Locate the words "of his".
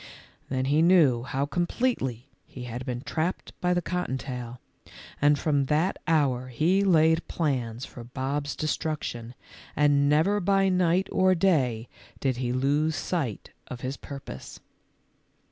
13.67-13.95